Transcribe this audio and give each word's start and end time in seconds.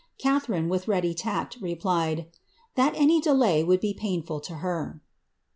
Catharine, 0.17 0.67
with 0.67 0.87
ready 0.87 1.13
tact, 1.13 1.59
replied, 1.61 2.25
my 2.75 3.19
delay 3.21 3.63
would 3.63 3.79
be 3.79 3.93
painful 3.93 4.39
to 4.39 4.55
her.'" 4.55 4.99